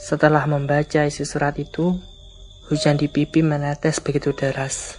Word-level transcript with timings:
Setelah 0.00 0.48
membaca 0.48 1.04
isi 1.04 1.28
surat 1.28 1.60
itu, 1.60 1.92
hujan 2.72 2.96
di 2.96 3.12
pipi 3.12 3.44
menetes 3.44 4.00
begitu 4.00 4.32
deras. 4.32 4.96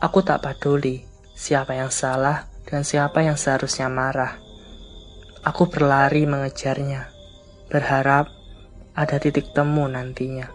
Aku 0.00 0.24
tak 0.24 0.40
peduli 0.40 1.04
siapa 1.36 1.76
yang 1.76 1.92
salah 1.92 2.48
dan 2.64 2.88
siapa 2.88 3.20
yang 3.20 3.36
seharusnya 3.36 3.92
marah. 3.92 4.40
Aku 5.44 5.68
berlari 5.68 6.24
mengejarnya, 6.24 7.12
berharap 7.68 8.32
ada 8.96 9.16
titik 9.20 9.52
temu 9.52 9.84
nantinya. 9.92 10.48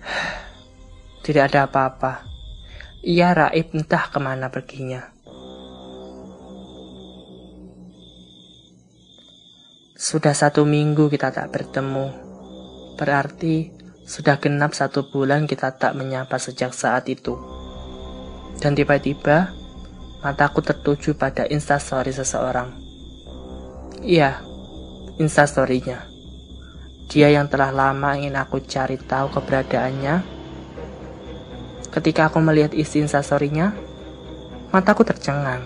Tidak 1.22 1.44
ada 1.52 1.68
apa-apa. 1.68 2.24
Ia 3.04 3.36
raib 3.36 3.76
entah 3.76 4.08
ke 4.08 4.16
mana 4.16 4.48
perginya. 4.48 5.04
Sudah 10.02 10.34
satu 10.34 10.66
minggu 10.66 11.06
kita 11.06 11.30
tak 11.30 11.54
bertemu. 11.54 12.10
Berarti 12.98 13.70
sudah 14.02 14.42
genap 14.42 14.74
satu 14.74 15.06
bulan 15.06 15.46
kita 15.46 15.78
tak 15.78 15.94
menyapa 15.94 16.42
sejak 16.42 16.74
saat 16.74 17.06
itu. 17.06 17.38
Dan 18.58 18.74
tiba-tiba 18.74 19.54
mataku 20.18 20.58
tertuju 20.58 21.14
pada 21.14 21.46
instastory 21.46 22.10
seseorang. 22.10 22.74
Iya, 24.02 24.42
instastorynya. 25.22 26.02
Dia 27.06 27.30
yang 27.30 27.46
telah 27.46 27.70
lama 27.70 28.18
ingin 28.18 28.34
aku 28.34 28.58
cari 28.66 28.98
tahu 28.98 29.30
keberadaannya. 29.30 30.18
Ketika 31.94 32.26
aku 32.26 32.42
melihat 32.42 32.74
isi 32.74 32.98
instastorynya, 32.98 33.70
mataku 34.74 35.06
tercengang. 35.06 35.62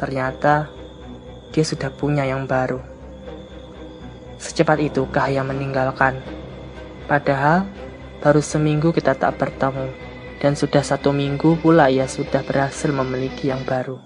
Ternyata 0.00 0.72
dia 1.52 1.64
sudah 1.68 1.92
punya 1.92 2.24
yang 2.24 2.48
baru. 2.48 2.91
Secepat 4.42 4.82
itukah 4.82 5.30
ia 5.30 5.46
meninggalkan? 5.46 6.18
Padahal 7.06 7.62
baru 8.18 8.42
seminggu 8.42 8.90
kita 8.90 9.14
tak 9.14 9.38
bertemu 9.38 9.86
dan 10.42 10.58
sudah 10.58 10.82
satu 10.82 11.14
minggu 11.14 11.62
pula 11.62 11.86
ia 11.86 12.10
sudah 12.10 12.42
berhasil 12.42 12.90
memiliki 12.90 13.54
yang 13.54 13.62
baru. 13.62 14.02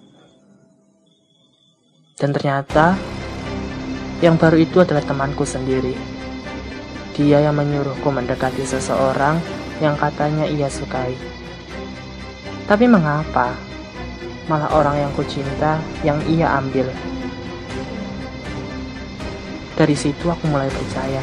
Dan 2.20 2.36
ternyata 2.36 3.00
yang 4.20 4.36
baru 4.36 4.60
itu 4.60 4.84
adalah 4.84 5.00
temanku 5.00 5.48
sendiri. 5.48 5.96
Dia 7.16 7.40
yang 7.40 7.56
menyuruhku 7.56 8.12
mendekati 8.12 8.60
seseorang 8.68 9.40
yang 9.80 9.96
katanya 9.96 10.44
ia 10.44 10.68
sukai. 10.68 11.16
Tapi 12.68 12.84
mengapa 12.84 13.56
malah 14.52 14.68
orang 14.76 15.00
yang 15.00 15.12
kucinta 15.16 15.80
yang 16.04 16.20
ia 16.28 16.60
ambil? 16.60 16.92
Dari 19.76 19.92
situ 19.92 20.24
aku 20.32 20.48
mulai 20.48 20.72
percaya, 20.72 21.20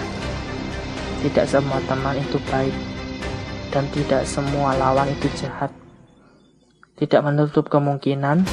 tidak 1.25 1.49
semua 1.49 1.81
teman 1.89 2.13
itu 2.21 2.37
baik, 2.53 2.75
dan 3.73 3.89
tidak 3.89 4.29
semua 4.29 4.77
lawan 4.77 5.09
itu 5.09 5.25
jahat. 5.41 5.73
Tidak 6.93 7.17
menutup 7.25 7.65
kemungkinan 7.65 8.45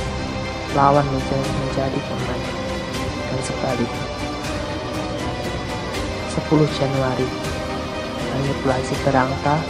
lawan 0.73 1.05
menjadi, 1.05 2.01
teman, 2.01 2.41
dan 3.29 3.41
sebaliknya. 3.45 4.07
10 6.33 6.48
Januari, 6.81 7.29
Langit 8.33 8.57
Belasi 8.64 8.97
Berangka, 9.05 9.61